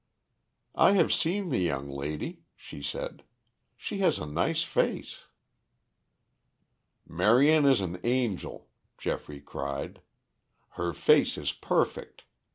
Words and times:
"I 0.73 0.93
have 0.93 1.13
seen 1.13 1.49
the 1.49 1.59
young 1.59 1.87
lady," 1.87 2.41
she 2.55 2.81
said. 2.81 3.21
"She 3.77 3.99
has 3.99 4.17
a 4.17 4.25
nice 4.25 4.63
face." 4.63 5.27
"Marion 7.07 7.65
is 7.67 7.81
an 7.81 7.99
angel," 8.03 8.67
Geoffrey 8.97 9.41
cried. 9.41 10.01
"Her 10.69 10.91
face 10.91 11.37
is 11.37 11.51
perfect. 11.51 12.23